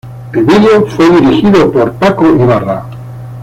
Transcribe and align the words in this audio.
El 0.33 0.45
video 0.45 0.83
fue 0.87 1.07
dirigido 1.11 1.71
por 1.71 1.93
Paco 1.93 2.25
Ibarra. 2.25 2.85